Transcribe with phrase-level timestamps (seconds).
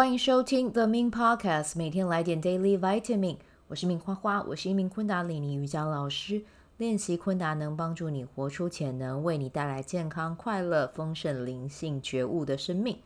[0.00, 3.36] 欢迎收听 The Min Podcast，每天来点 Daily Vitamin。
[3.68, 6.42] 我是明花花，我是一名昆达里尼瑜伽老师。
[6.78, 12.96] 练习昆达能帮助你活出潜能，为你带来健康、快乐、丰盛、灵性、觉悟的生命。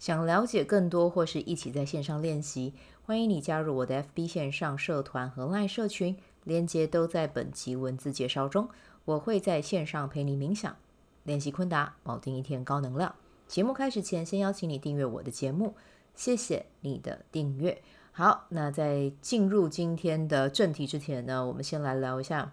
[0.00, 2.74] 想了解更多或是一起在线上练习，
[3.06, 8.68] 欢迎你加入我的 FB 线上社团和 LINE 社群，链接都在本集文字介绍中。
[9.04, 10.74] 我会在线上陪你冥想、
[11.22, 13.14] 练习昆达，锚定一天高能量。
[13.46, 15.74] 节目开始前，先邀请你订阅我的节目。
[16.20, 17.80] 谢谢你的订阅。
[18.12, 22.52] 好，那在进入今天的正题之前呢，我们先来聊一下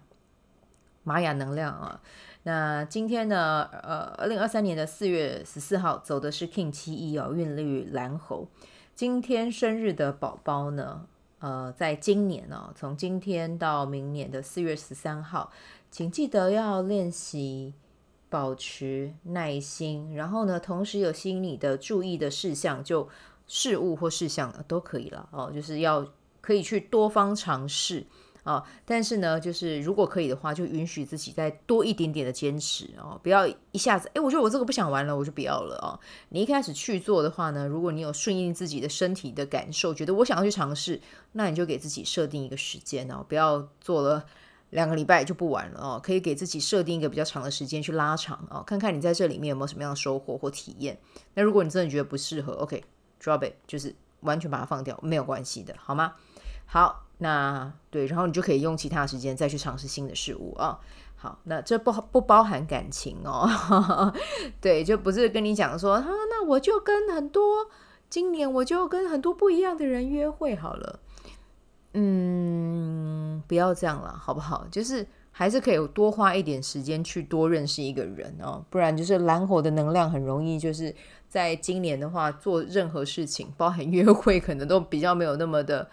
[1.02, 2.00] 玛雅能量啊。
[2.44, 8.48] 那今天呢，呃，二零二三年的四月十四号走的是 King 七一哦，韵律蓝猴。
[8.94, 11.06] 今天生日的宝宝呢，
[11.40, 15.52] 呃，在今年呢，从今天到明年的四月十三号，
[15.90, 17.74] 请记得要练习
[18.30, 23.10] 保持耐心，然后呢，同时有吸引你的注意的事项就。
[23.48, 26.06] 事物或事项都可以了哦，就是要
[26.40, 28.06] 可以去多方尝试
[28.44, 35.98] 啊，但是呢，就是如果可以的话，就允许自己再多一点点的坚持哦，不要一下子，哎，我觉得我这个不想玩了，我就不要了哦。
[36.28, 41.00] 你一开始去做的话呢，如果你有顺应自己的身体的感受，觉得我想要去尝试，
[41.32, 44.24] 那你就给自己设定一个时间哦，不要做了
[44.70, 50.98] 两个礼拜就不玩了哦，可以给自己设定一个比较长的时间去拉长哦，看看你在这里面有没有什么样的收获或体验。
[51.34, 52.82] 那如果你真的觉得不适合，OK。
[53.20, 56.14] Drop it，就是完全把它放掉，没有关系的，好吗？
[56.66, 60.78] 好，那对，然后你就可以用其他时间再去尝试新的事物啊。
[61.16, 64.12] 好，那这不不包含感情哦，
[64.60, 67.68] 对，就不是跟你讲说，啊，那我就跟很多
[68.08, 71.00] 今年我就跟很多不一样的人约会好了。
[71.94, 74.66] 嗯，不要这样了，好不好？
[74.70, 75.04] 就是
[75.38, 80.92] 还是可以多花一点时间去多认识一个人哦，不然就是蓝火的能量很容易就是。
[81.28, 85.86] 在今年的话，做任何事情，包含约会，可能都比较没有那么的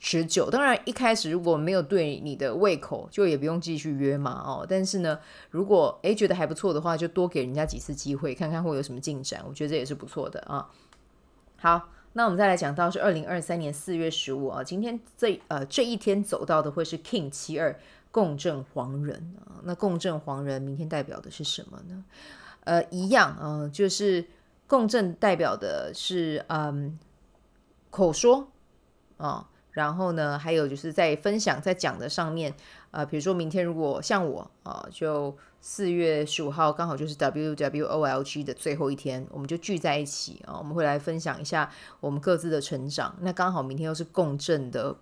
[0.00, 0.50] 持久。
[0.50, 4.42] 当然，一开始如果没有对你的胃口，就也不用继续约嘛。
[4.44, 5.16] 哦，但是呢，
[5.50, 9.40] 如果诶觉得还不错的话，就多给人家几次机会，看看会有什么进展。
[9.46, 10.68] 我觉得这也是不错的啊。
[11.58, 17.78] 好，那我们再来讲到是二零二三年四月十五啊，今天这呃这一天走到的会是 King 七二
[18.10, 19.60] 共振黄人啊。
[19.64, 22.04] 那共振黄人明天代表的是什么呢？
[22.64, 24.26] 呃，一样嗯，呃，就是。
[24.70, 26.96] 共振代表的是嗯
[27.90, 28.52] 口说
[29.16, 32.52] 啊、然后呢，还有就是在分享在讲的上面
[32.92, 43.16] 啊、呃，比如说明天如果像我啊、就四月十五号刚好就是 W W O L G 的最后一天，我们就聚在一起啊、我们会来分享一下我们各自的成长。
[43.22, 44.96] 那刚好明天又是共振的。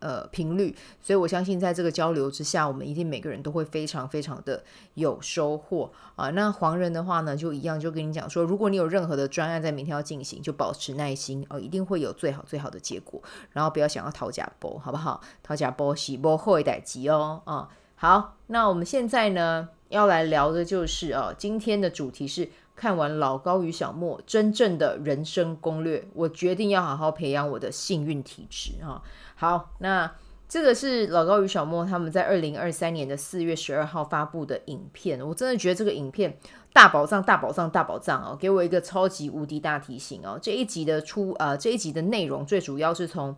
[0.00, 4.62] 呃，频率，所以我相信在这个交流之下，我们一定每个人都会非常非常的
[4.94, 6.30] 有收获啊。
[6.30, 13.22] 那黄人的话呢，就一样，就跟你讲说，如果你有任何的专案在明天要进行，就保持耐心哦，一定会有最好最好的结果。
[13.52, 15.20] 然后不要想要讨假包，好不好？
[15.42, 17.68] 讨假包是不后一代急哦啊。
[17.94, 22.48] 好，那我们现在呢要来聊的就是啊，今天的主题是
[22.80, 29.02] 看完老高与小莫真正的人生攻略，我决定要好好培养我的幸运体质啊。
[29.34, 30.10] 好，那
[30.48, 35.20] 这个是老高与小莫他们在二零二三年的四月十二号发布的影片。
[35.20, 36.38] 我真的觉得这个影片
[36.72, 40.38] 大宝藏、大宝藏、大宝藏哦，给我一个超级无敌大提醒哦。
[40.40, 43.36] 这一集的出呃，这一集的内容最主要是从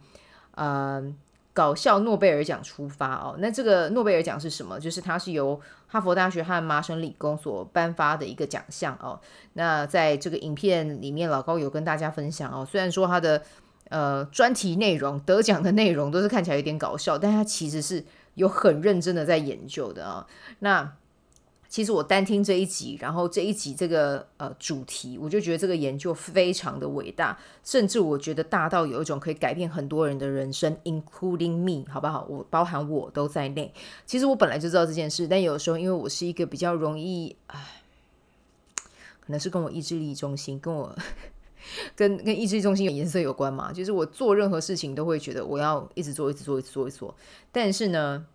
[0.52, 1.02] 呃
[1.52, 3.36] 搞笑诺贝尔奖出发哦。
[3.38, 4.78] 那这个诺贝尔奖是什么？
[4.80, 9.20] 就是它是由哈佛大学和麻省理工所颁发的一个奖项哦。
[9.54, 13.42] 那在这个影片里面，老高有跟大家分享哦，虽然说他的。
[13.88, 18.02] 呃，专题内容得奖的内容都是看起来有点搞笑，但他其实是
[18.36, 20.26] 有很认真的在研究的啊。
[20.60, 20.90] 那
[21.72, 32.26] 其实我单听这一集，然后这一集这个呃主题，我就觉得这个研究非常的伟大，甚至我觉得大到有一种可以改变很多人的人生，including me，好不好？
[32.28, 33.72] 我包含我都在内。
[34.04, 37.80] 其实我本来就知道这件事，但有时候因为我是一个比较容易，唉，
[39.20, 40.94] 可能是跟我意志力中心跟我。
[41.96, 43.72] 跟跟意志力中心有颜色有关嘛？
[43.72, 47.14] 就是我做任何事情都会觉得我要一直做，一直做，一直做，一直做。
[47.52, 48.26] 但是呢，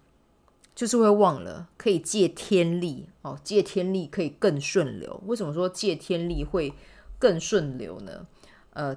[0.78, 5.20] 就是会忘了可以借天力哦，借天力可以更顺流。
[5.26, 6.72] 为什么说借天力会
[7.18, 8.28] 更顺流呢？
[8.74, 8.96] 呃，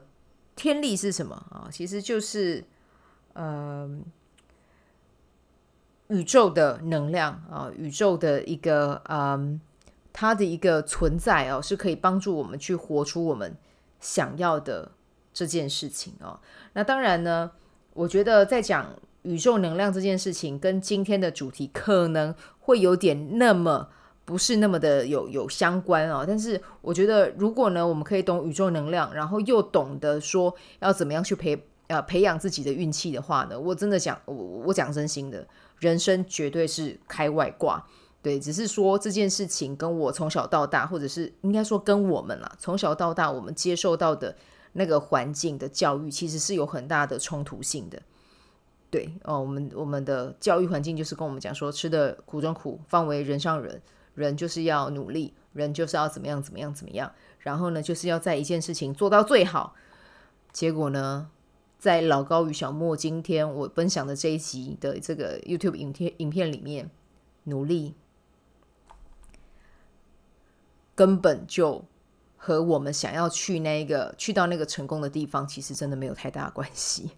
[0.54, 1.70] 天力是什么啊？
[1.72, 2.62] 其实就是
[3.32, 3.88] 呃
[6.08, 9.58] 宇宙的能量啊，宇宙的一个嗯，
[10.12, 13.56] 它的一个存在哦，是可以帮助我们去活出我们。
[14.02, 14.92] 想要的
[15.30, 16.40] 这件事情哦，
[16.72, 17.50] 那当然呢，
[17.92, 23.88] 我觉得在讲宇宙能量这件事情，跟今天的主题可能会有点那么
[24.24, 26.24] 不是那么的有有相关啊。
[26.26, 35.46] 但是我觉得，如果呢，我们可以懂宇宙能量，然后又懂得说要怎么样去培呃培养自己的运气的话呢，我真的讲我我讲真心的，
[35.78, 37.84] 人生绝对是开外挂。
[38.22, 44.36] 对，只是说这件事情跟我从小到大，或者是应该说跟我们啦，从小到大我们接受到的
[44.74, 48.00] 那个环境的教育，其实是有很大的冲突性的。
[48.90, 53.80] 对哦，我们我们的教育环境就是跟我们讲说，吃的苦中苦，方为人上人，
[54.14, 59.74] 人就是要努力，人就是要怎么样怎么样怎么样，然后呢，就是要在一件事情做到最好。
[60.52, 61.30] 结果呢，
[61.78, 66.90] 在老高与小莫今天我分享的这一集的这个 YouTube 影片影片里面，
[67.44, 67.94] 努力
[70.96, 71.84] 根本就
[72.36, 77.12] 和我们想要去那个去到那个成功的地方，其实真的没有太大关系。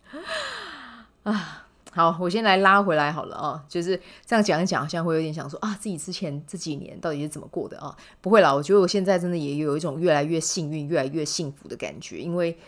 [1.24, 3.96] 啊，好，我先来拉回来好了啊，就是
[4.26, 7.96] 这样讲一讲，好像会有点想说啊，自己之前这几年到底是怎么过的啊？
[8.20, 12.58] 不会啦，我觉得我现在真的也有一种越来越幸运、越来越幸福的感觉，因为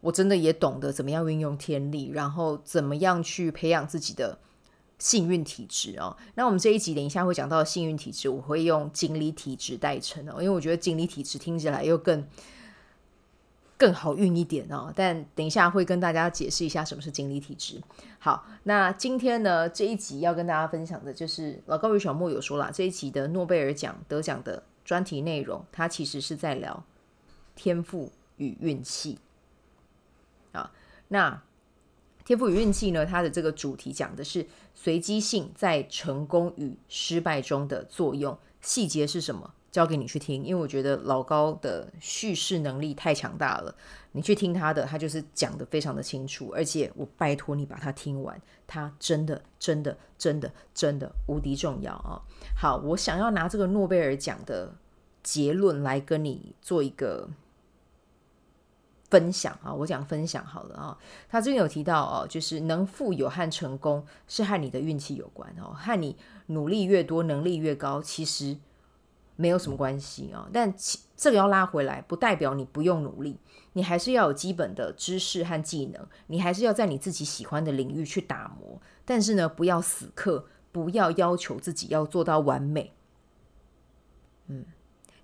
[0.00, 4.36] 我真的也懂得怎么样运用天力，然后怎么样去培养自己的
[4.98, 6.16] 幸运体质哦。
[6.34, 12.26] 那我们这一集等一下会讲到幸运体质，我会用锦鲤体质代称哦，因为我觉得锦鲤体质听起来又更。
[13.82, 17.82] 更好运一点哦，但等一下会跟大家解释一下什么是锦鲤体质。
[18.20, 26.84] 好，那今天呢，这一集要跟大家分享的就是老高与小莫有说啦，这一集的诺贝尔奖得奖的专题内容，它其实是在聊
[27.56, 29.18] 天赋与运气
[30.52, 30.70] 啊。
[31.08, 31.42] 那
[32.24, 34.46] 天赋与运气呢，它的这个主题讲的是
[34.76, 39.52] 随机性在成功与失败中的作用，细节是什么？
[39.72, 43.74] 交给你去听，因为我觉得老高的叙事能力太强大了。
[44.12, 52.20] 你去听他的，他就是讲得非常的清楚，而且我拜托你把它听完，他真的真的真的真的无敌重要啊！
[52.54, 54.74] 好，我想要拿这个诺贝尔奖的
[55.22, 57.30] 结论来跟你做一个
[59.08, 60.98] 分享啊，我讲分享好了啊。
[61.30, 68.58] 他这边有提到哦，就是能富有和成功是和你的运气有关哦，和你努力越多，能力越高，其实。
[69.36, 70.72] 没有什么关系啊，但
[71.16, 73.38] 这个要拉回来，不代表你不用努力，
[73.72, 78.80] 你还是要有基本的知识和技能，你还是要在你自己喜欢的领域去打磨。
[79.04, 82.92] 但是呢，不要死磕，不要要求自己要做到完美。
[84.48, 84.64] 嗯，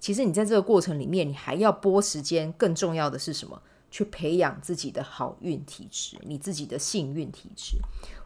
[0.00, 2.50] 其实你在这个过程里面，你还要拨时间。
[2.52, 3.60] 更重要的是什么？
[3.90, 7.78] 去培养自己的好运体质，你自己的幸运体质。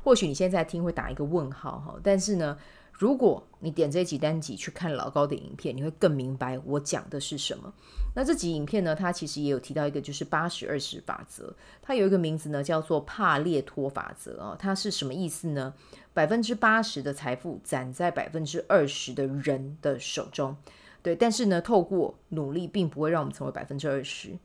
[0.03, 2.57] 或许你现在听会打一个问号哈，但是呢。
[2.93, 7.73] 如果你点这几单集去看老高的影片，你会更明白我讲的是什么。
[8.15, 11.55] 那这集影片呢，它其实也有提到一个，就是八十二十法则。
[11.81, 14.57] 它有一个名字呢，叫做帕列托法则啊。
[14.59, 15.75] 它是什么意思呢？
[16.13, 20.55] 百分之八十的财富攒在百分之二十的人的手中。
[21.03, 24.39] 对，但是呢，透过努力，并不会让我们成为百分之二十。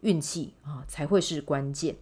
[0.00, 1.96] 运气啊，才会是关键。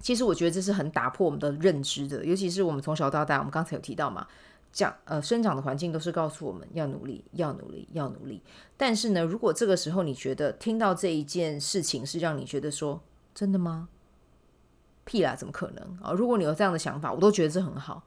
[0.00, 4.26] 其实我觉得这是很打破我们的认知的，尤其是我们从小到大，我们刚才有提到嘛。
[4.72, 8.42] 讲呃，生长的环境都是告诉我们要努力，要努力，要努力。
[8.76, 13.00] 但是呢，如果这个时候你觉得听到这一件事情是让你觉得说
[13.34, 13.90] 真的吗？
[15.04, 16.12] 屁啦，怎么可能啊？
[16.12, 18.02] 如果你有这样的想法，我都觉得这很好。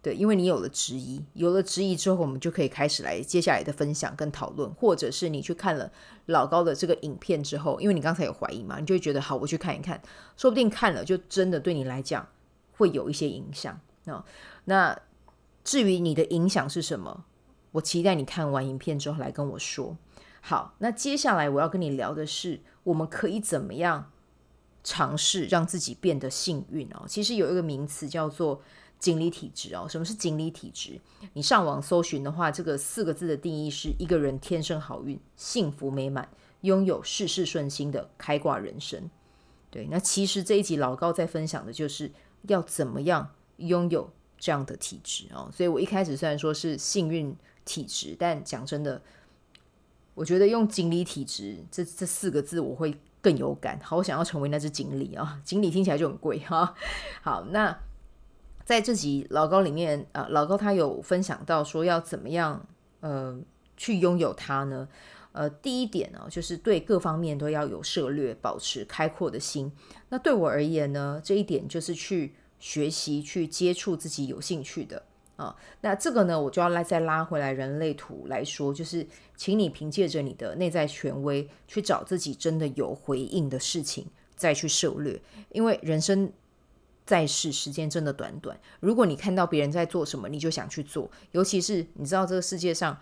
[0.00, 5.90] 对，因为你有了质疑，有了质疑之后，我们就可以开始来接下来的分享跟讨论，或者是你去看了
[6.26, 10.00] 老高的这个影片之后，因为你刚才有怀疑嘛，你就会觉得好，我去看一看，
[10.36, 12.28] 说不定看了就真的对你来讲
[12.76, 14.24] 会有一些影响啊。
[14.66, 14.96] 那。
[15.68, 17.26] 至于你的影响是什么，
[17.72, 19.98] 我期待你看完影片之后来跟我说。
[20.40, 24.10] 好，那接下来我要跟你聊的是，我们可以怎么样
[24.82, 27.04] 尝试让自己变得幸运哦。
[27.06, 28.62] 其实有一个名词叫做
[28.98, 29.86] 锦鲤体质哦。
[29.86, 30.98] 什么是锦鲤体质？
[31.34, 36.26] 你上网搜寻的话，这个四个字的定义是一个人天生好运、幸福美满、
[36.62, 39.10] 拥有事事顺心的开挂人生。
[39.70, 42.10] 对，那其实这一集老高在分享的就是
[42.44, 44.10] 要怎么样拥有。
[44.38, 49.02] 这样的体质哦，所以我一开始虽然说是幸运体质，但讲真的，
[50.14, 53.78] 我觉得用锦鲤体质这这四个字我会更有感。
[53.82, 56.72] 好，我想要成为那只锦鲤啊，锦鲤听起来就很贵哈。
[57.20, 57.76] 好，那
[58.64, 62.64] 在这集老高里面啊，老高他有分享到说要怎么样
[63.00, 63.36] 呃
[63.76, 64.88] 去拥有它呢？
[65.32, 69.72] 呃，第一点呢，就是对各方面都要有涉略，保持开阔的心。
[70.10, 72.34] 那对我而言呢，这一点就是去。
[72.58, 75.02] 学习去接触自己有兴趣的
[75.36, 85.22] 啊，那这个呢，我就要来再拉回来人类图来说，就是请你凭借着你的内在权威去找自己真的有回应的事情，再去涉猎。
[85.50, 86.32] 因为人生
[87.06, 92.98] 在世时间真的短短，如果你看到别人在做什么，你就想去做，尤其是你知道这个世界上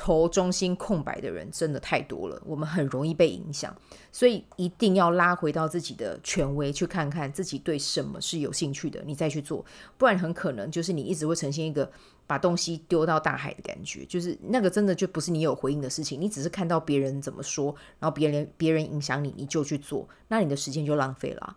[0.00, 3.76] 头中心空白的人真的太多了，我们很容易被影响，
[4.12, 9.66] 所以一定要拉回到自己的权威，去看看自己对什么是有兴趣的，你再去做，
[9.98, 11.90] 不然很可能就是你一直会呈现一个
[12.28, 21.56] 把东西丢到大海的感觉，就是那个真的就不是你有回应的事情，你只是看到别人怎么说，然后别人别人影响你，你就去做，那你的时间就浪费了。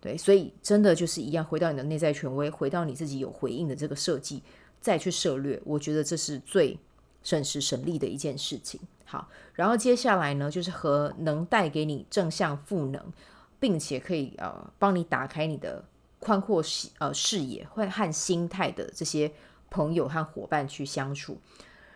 [0.00, 4.42] 对，所以真的就是一样，回到你的内在权威，回到你自己有回应的这个设计，
[4.80, 6.78] 再去涉猎，我觉得这是最。
[7.22, 8.80] 省时省力的一件事情。
[9.04, 13.12] 好，然后接下来呢，就是和能带给你正向赋能，
[13.60, 15.84] 并且可以呃帮你打开你的
[16.18, 19.30] 宽阔视呃视野会和心态的这些
[19.68, 21.38] 朋友和伙伴去相处。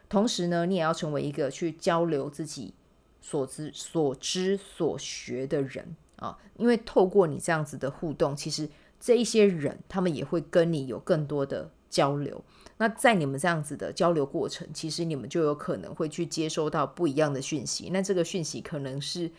[0.09, 2.75] 同时呢，你也要成为一个去交流自己
[3.21, 8.69] 所知所知所学的人啊，因为透过你这样子的互动，其实
[9.01, 12.45] 这一些人他们也会跟你有更多的交流。
[12.79, 17.89] 那在你们这样子的交流过程，其实你们就有可能会去接收到不一样的讯息。
[17.91, 19.31] 那这个讯息可能是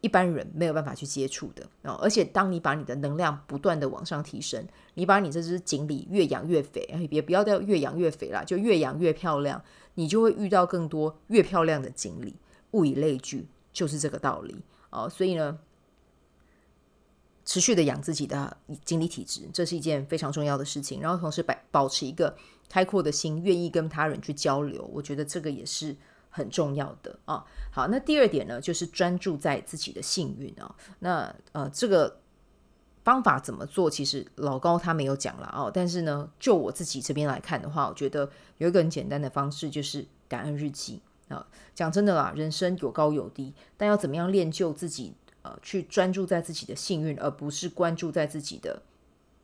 [0.00, 1.96] 一般人没有办法去接触的啊。
[2.02, 9.62] 而且，当你把你的能量不断的往上提升，你把你这只锦鲤越养越肥，也不要叫越养越肥啦，就越养越漂亮，
[9.94, 12.34] 你就会遇到更多越漂亮的锦鲤。
[12.72, 14.56] 物以类聚，就是这个道理
[14.90, 15.08] 啊。
[15.08, 15.58] 所以呢。
[17.46, 21.00] 持续的养自己的精力体质，这是一件非常重要的事情。
[21.00, 22.36] 然后同时保保持一个
[22.68, 25.96] 开阔的心，愿意跟他人去交流，我觉得这个也是
[26.28, 27.44] 很重要的啊。
[27.70, 30.74] 好，那第二点呢，就是专注在自己的幸运啊。
[30.98, 32.18] 那呃，这个
[33.04, 33.88] 方法怎么做？
[33.88, 35.70] 其实老高他没有讲了啊。
[35.72, 41.46] 但是呢，就我自己这边来看的话，我觉得有一个很简单的方式，就是感恩日记啊。
[41.76, 45.14] 讲真的啦，人生有高有低，但要怎么样练就自己？
[45.46, 48.82] 呃，去专注在自己的幸运，而不是关注在自己的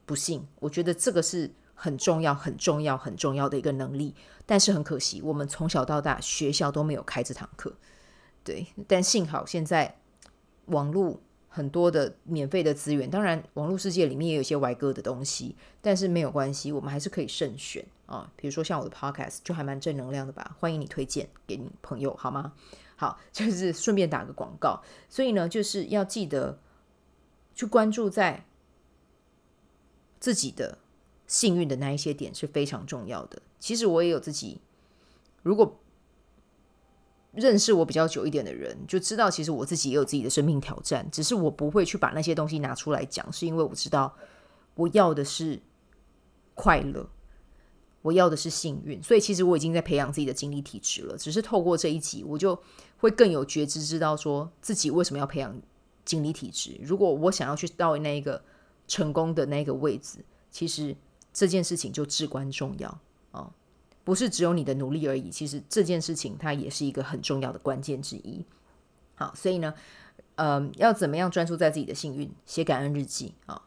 [0.04, 0.44] 不幸。
[0.59, 4.12] 我觉得这个是很重要、很重要、很重要的一个能力。
[4.44, 7.73] 但是很可惜，我们从小到大学校都没有开这堂课。
[8.42, 9.97] 对，但幸好现在
[10.66, 18.28] 网络很多的免费的资源，当然网络世界里面也有一些歪歌的东西，但是没有关系，我们还是可以慎选啊。
[18.35, 22.52] 比如说像我的 Podcast 就还蛮正能量的吧，欢迎你推荐给你朋友，好吗？
[23.02, 26.61] 好， 就是顺便打个广告，所以呢，就是要记得
[27.52, 28.47] 去关注在
[30.21, 30.78] 自己的
[31.26, 33.42] 幸运的那一些点是非常重要的。
[33.59, 34.61] 其实我也有自己，
[35.42, 35.80] 如果
[37.32, 44.14] 认识我比较久一点的人，就知道其实我自己也有自己的生命挑战，只是我不会去把那些东西拿出来讲，是因为我知道
[44.76, 45.61] 我要的是
[46.54, 47.09] 快乐。
[48.02, 51.16] 我要的是幸运，所以其实我已经在培养自己的精力体质了。
[51.16, 52.61] 只是透过这一集，我就
[52.99, 55.56] 会更有觉知，知道说自己为什么要培养
[56.04, 56.78] 精力体质。
[56.82, 58.42] 如果我想要去到那一个
[58.88, 60.18] 成功的那个位置，
[60.50, 60.97] 其实
[61.32, 63.50] 这件事情就至关重要啊、
[64.02, 68.44] 不是只有你的努力而已，其实这件事情它也是一个很重要的关键之一。
[69.14, 69.73] 好，所以呢，
[70.35, 72.28] 嗯、要怎么样专注在自己的幸运？
[72.44, 73.62] 写感恩日记啊。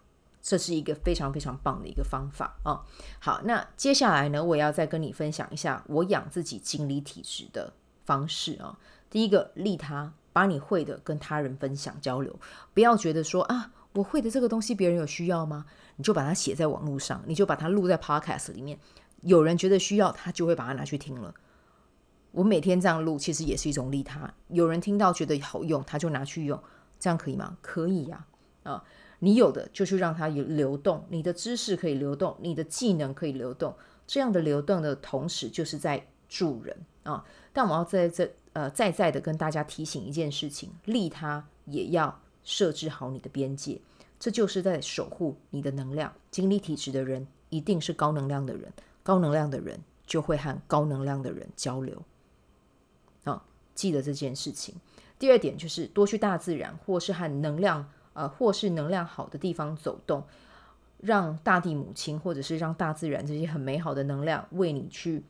[0.45, 2.85] 这是一个非常非常棒的一个方法啊、
[3.17, 7.73] 好，那接下来呢，我要再跟你分享一下我养自己精力体质的
[8.03, 8.77] 方式啊、
[9.09, 12.39] 第一个，利他，把你会的跟他人分享交流，
[12.75, 15.65] 不要觉得说啊，我会的这个东西别人有需要吗？
[15.95, 18.77] 你就把它写在网络上，你就把它录在 Podcast 里面，
[19.21, 21.33] 有人觉得需要，他就会把它拿去听了。
[22.33, 24.31] 我每天这样录，其实也是一种利他。
[24.49, 26.61] 有人听到觉得好用，他就拿去用，
[26.99, 27.57] 这样可以吗？
[27.63, 28.27] 可以呀、
[28.61, 28.83] 啊，
[29.19, 33.73] 你有的就去让它有流动，你的知识可以流动，你的技能可以流动，
[34.05, 37.23] 这样的流动的同时就是在助人啊。
[37.53, 43.79] 但我要在这呃再再的跟大家提醒一件事情：利他也要设置好你的边界，
[44.19, 46.13] 这就是在守护你的能量。
[46.29, 52.03] 精力体质的人一定是高能量的人，高能量的人就会和高能量的人交流
[53.23, 53.41] 啊。
[53.73, 54.75] 记得这件事情。
[55.17, 57.89] 第二点就是多去大自然，或是和能量。
[58.15, 60.23] 呃，或是能量好的地方走动，
[60.97, 65.23] 让大地母亲，或者是让大自然这些很美好的能量为你去，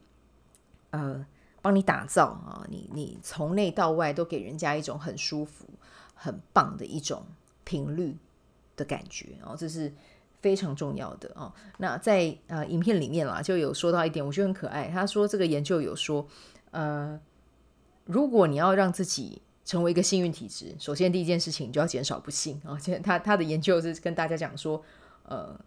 [0.91, 1.25] 呃，
[1.61, 5.67] 帮你打造啊，你你从内到外都给人家一种很舒服、
[6.13, 7.25] 很棒的一种
[7.63, 8.15] 频率
[8.77, 9.91] 的感觉哦，这是
[10.39, 11.51] 非常重要的哦。
[11.79, 14.89] 那在呃影片里面啦，就有说到一点，我觉得很可爱。
[14.89, 16.27] 他说这个研究有说，
[16.69, 17.19] 呃，
[18.05, 22.77] 如果你要让自己成为一个幸运体质，首先第一件事情就要减少不幸啊。
[22.77, 24.79] 现在他他的研究是跟大家讲说，
[25.23, 25.59] 呃，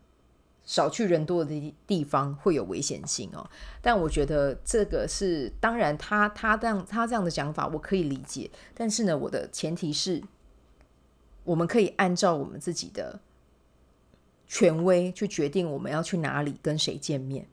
[0.65, 3.51] 少去人多的地方会有危险性哦。
[3.83, 8.49] 但我觉得这个是当然，他他这样他这样的讲法我可以理解。
[8.73, 10.23] 但是呢，我的前提是，
[11.43, 13.21] 我们可以按照我们自己的
[14.47, 17.49] 权威去决定我们要去哪里跟谁见面。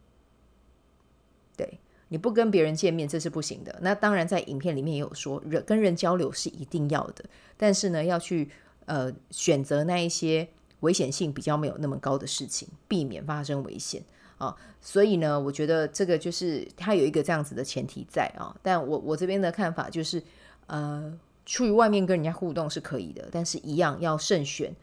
[1.57, 3.77] 对，你不跟别人见面，这是不行的。
[3.81, 7.25] 那当然，在影片里面也有说，人跟人交流是一定要的，
[7.57, 8.49] 但是呢，要去
[8.85, 10.47] 呃选择那一些
[10.81, 14.03] 危险性比较没有那么高的事情，避免发生危险
[14.37, 14.55] 啊。
[14.79, 18.55] 所以呢，我觉得这个就是它有一个这样子的前提在啊。
[18.61, 20.21] 但我我这边的看法就是，
[20.67, 21.11] 呃，
[21.45, 24.75] 出于外面跟人家互动是可以的，但是一样要慎选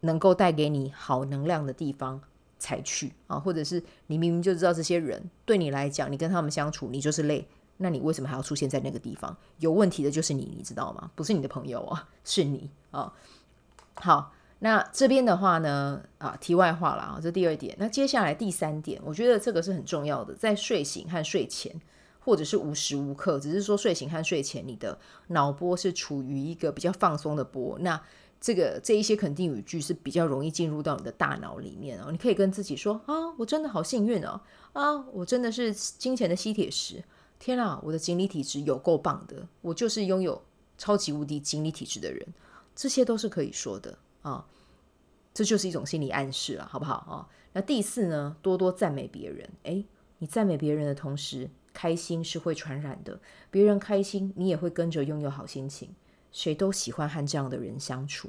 [0.00, 2.20] 能够带给你好能量的地方。
[2.58, 7.46] 才去啊，或者是你明明就知道这些人对你来讲，你跟他们相处，你就是累，
[7.76, 9.36] 那你为什么还要出现在那个地方？
[9.58, 11.10] 有问题的就是你，你知道吗？
[11.14, 13.12] 不是你的朋友啊， 是你啊。
[13.94, 17.76] 好，那这边的话呢，啊，题外话了啊，这第二点。
[17.78, 21.78] 那接下来第三点，我觉得这个是很重要的，在睡醒和睡前，
[22.20, 24.98] 或者是无时无刻，只是说睡醒和睡前，你的
[25.28, 28.00] 脑波是处于一个比较放松的波，那。
[28.40, 32.12] 这个这一些肯定语句是比较容易进入到你的大脑里面哦。
[32.12, 34.40] 你可以跟自己说啊，我真的好幸运哦，
[34.72, 37.02] 啊，我真的是金钱的吸铁石。
[37.38, 40.42] 天啊，我的锦鲤体质有够棒的，我就是拥有
[40.78, 42.26] 超级无敌锦鲤体质的人。
[42.74, 44.46] 这些都是可以说的啊，
[45.34, 47.28] 这就是一种心理暗示了，好不好啊？
[47.52, 49.48] 那第四呢，多多赞美别人。
[49.64, 49.84] 诶，
[50.18, 55.94] 你赞美别人的同时，开心是会传染的，别人开心，你也会跟着拥有好心情。
[56.36, 58.28] 谁都喜欢和这样的人相处，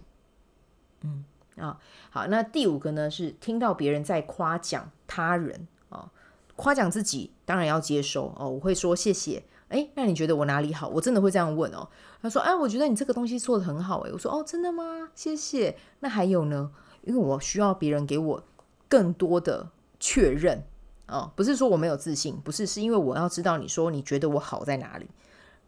[1.01, 1.25] 嗯
[1.57, 1.77] 啊，
[2.09, 6.09] 好，那第五个呢是听到别人在夸奖他人啊，
[6.55, 10.87] 夸奖自己当然要接受哦，我会说谢谢，诶，那你觉得我哪里好？
[10.87, 11.89] 我真的会这样问哦。
[12.21, 15.09] 他说，哎，我觉得你这个东西做得很好，诶，我说，哦，真的吗？
[15.13, 15.77] 谢谢。
[15.99, 16.71] 那还有呢？
[17.03, 18.43] 因为我需要别人给我
[18.87, 20.63] 更多的确认
[21.07, 25.09] 啊，不是说我没有自信，不是，是因为我要知道你说你觉得我好在哪里。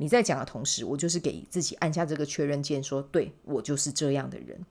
[0.01, 4.65] 你在讲的同时，我就是给自己按下这个确认键，说对，我就是这样的人。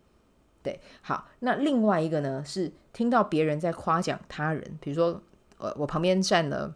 [0.63, 5.23] 对，好，那另外一个呢，是听到别人在夸奖他人，比如说，
[5.59, 6.75] 呃，我旁边站了，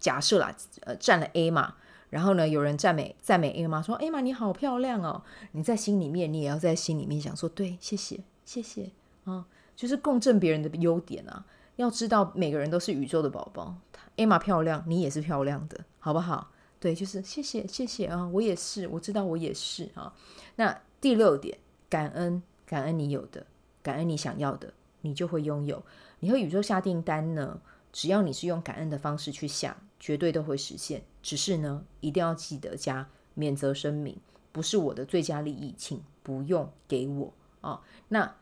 [0.00, 1.76] 假设啦，呃，站了 A 嘛，
[2.10, 8.90] 然后呢，有人赞美赞美 A 嘛，说 A 嘛你好漂亮哦，你在心里面，你也要在心里面想说，对，谢谢，谢谢
[9.24, 13.76] 啊，就是共振别人的优点啊，要知道每个人都是宇宙的宝宝
[14.16, 16.50] ，A 嘛漂亮，你也是漂亮的，好不好？
[16.82, 20.12] 对，就是谢谢谢谢啊，我也是，我知道我也是啊。
[20.56, 21.56] 那第六点，
[21.88, 23.46] 感恩感恩你有的，
[23.84, 25.80] 感恩你想要的，你就会拥有。
[26.18, 27.60] 你和宇宙下订单呢，
[27.92, 31.04] 只要你是用感恩的方式去想，绝对都会实现。
[31.22, 34.18] 只是呢，一定要记得加免责声明，
[34.50, 37.80] 不是我的最佳利益，请不用给我啊。
[38.08, 38.34] 那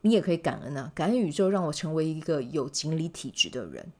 [0.00, 3.92] 你也可以感恩啊，感恩宇宙让我成为一个有锦鲤体质的人，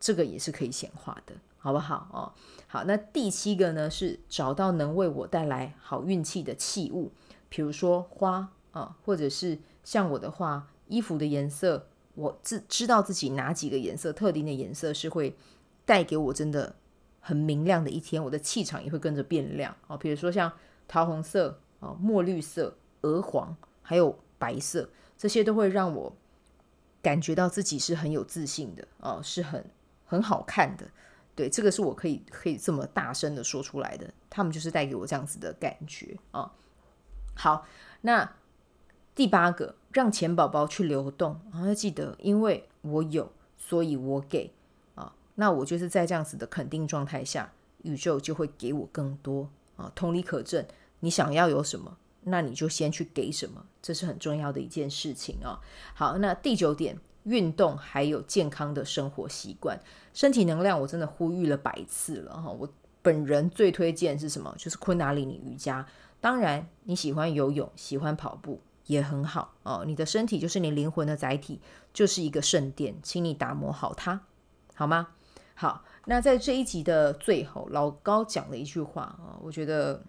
[0.00, 1.34] 这个也是可以显化的。
[1.64, 2.30] 好不好哦？
[2.66, 7.10] 好，那第七个呢，是找到能为我带来好运气的器物，
[7.48, 15.34] 比如说花啊，或者是像我的话，衣服的颜色，我自知道自己哪几个颜色，特定的颜色是会
[15.86, 16.76] 带给我真的
[17.18, 19.96] 很明亮的一天，我的气场也会跟着变亮啊。
[19.96, 20.52] 比如说像
[20.86, 26.14] 桃红色啊、墨绿色、鹅黄，还有白色，这些都会让我
[27.00, 29.64] 感觉到自己是很有自信的啊，是很
[30.04, 30.86] 很好看的。
[31.36, 36.52] 对，这个是我可以可以这么大声的说出来的，他们就是带给我这样子的感觉啊。
[37.34, 37.66] 好，
[38.02, 38.36] 那
[39.14, 44.52] 第八个，让钱宝宝去流动啊，要记得，因为我有，所以我给
[44.94, 45.12] 啊。
[45.34, 49.90] 那我就是在这样子的肯定状态下，宇宙就会给我更多啊。
[49.96, 50.64] 同理可证，
[51.00, 55.58] 你想要有什么，那你就先去给什么，这是很重要的一件事情啊。
[55.94, 56.98] 好，那第九点。
[57.24, 59.78] 运动还有健康的生活习惯，
[60.12, 62.50] 身体能量我真的呼吁了百次了哈。
[62.50, 62.68] 我
[63.02, 64.54] 本人最推荐是什么？
[64.56, 65.86] 就是昆达里尼瑜伽。
[66.20, 69.84] 当然你喜欢游泳、喜欢跑步也很好哦。
[69.86, 71.60] 你的身体就是你灵魂的载体，
[71.92, 74.22] 就是一个圣殿，请你打磨好它，
[74.74, 75.08] 好吗？
[75.54, 80.02] 好，那在这一集的最后，老高讲了一句话啊，我觉得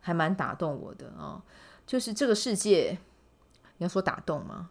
[0.00, 1.42] 还蛮打动我的啊，
[1.86, 2.98] 就是这个世界，
[3.78, 4.70] 你要说打动吗？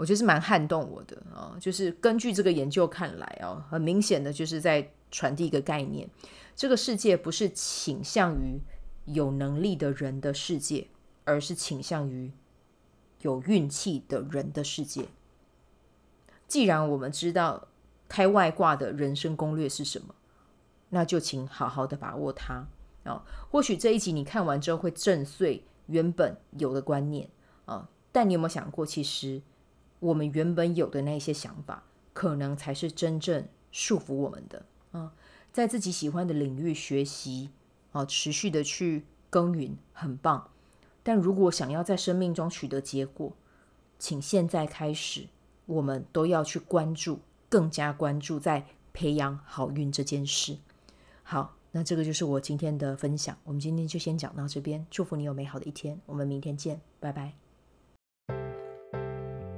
[0.00, 6.08] 我觉得是蛮撼动我的啊，就是根据这个研究看来啊，很明显的就是在传递一个概念：
[6.56, 8.58] 这个世界不是倾向于
[9.04, 10.86] 有能力的人的世界，
[11.24, 12.32] 而是倾向于
[13.20, 15.04] 有运气的人的世界。
[16.48, 17.68] 既然我们知道
[18.08, 20.14] 开外挂的人生攻略是什么，
[20.88, 22.66] 那就请好好的把握它
[23.04, 23.22] 啊。
[23.50, 27.28] 或许这一集你看完之后会震碎原本有的观念
[27.66, 29.42] 啊，但你有没有想过，其实？
[30.00, 35.12] 我们原本有的那些想法，可能才是真正束缚我们的啊！
[35.52, 37.50] 在自己喜欢的领域学习
[37.92, 40.50] 啊，持续的去耕耘，很棒。
[41.02, 43.32] 但如果想要在生命中取得结果，
[43.98, 45.26] 请现在开始，
[45.66, 50.56] 我们都要去关注，更加关注在培养好运这件事。
[51.22, 53.36] 好，那这个就是我今天的分享。
[53.44, 56.00] 我们今天就先讲到这边，祝福你有美好的一天。
[56.06, 57.49] 我们明天见，拜拜。